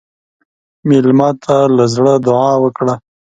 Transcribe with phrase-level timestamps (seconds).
[0.87, 2.93] مېلمه ته له زړه دعا وکړه.